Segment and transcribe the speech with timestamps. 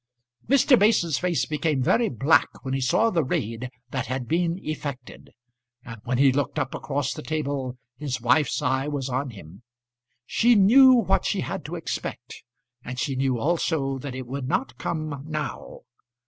[0.49, 0.79] Mr.
[0.79, 5.29] Mason's face became very black when he saw the raid that had been effected,
[5.85, 9.61] and when he looked up across the table his wife's eye was on him.
[10.25, 12.41] She knew what she had to expect,
[12.83, 15.81] and she knew also that it would not come now.